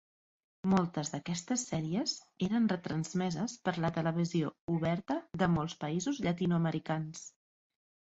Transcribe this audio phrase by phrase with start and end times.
[0.69, 2.13] Moltes d'aquestes sèries
[2.45, 7.23] eren retransmeses per la televisió oberta de molts països llatinoamericans.